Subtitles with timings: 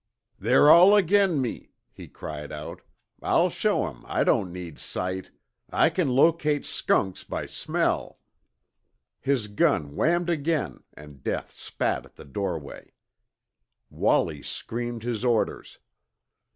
[0.39, 2.81] "They're all ag'in me," he cried out.
[3.21, 5.29] "I'll show 'em I don't need sight!
[5.69, 8.17] I can locate skunks by smell."
[9.19, 12.93] His gun whammed again, and death spat at the doorway.
[13.91, 15.77] Wallie screamed his orders.